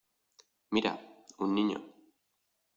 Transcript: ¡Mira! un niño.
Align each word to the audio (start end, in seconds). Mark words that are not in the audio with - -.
¡Mira! 0.73 0.93
un 1.43 1.49
niño. 1.57 1.79